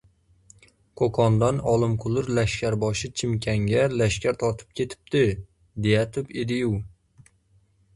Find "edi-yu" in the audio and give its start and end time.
6.47-6.79